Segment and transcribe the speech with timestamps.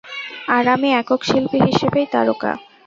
[0.47, 2.51] আর আমি একক শিল্পী হিসেবেই তারকা।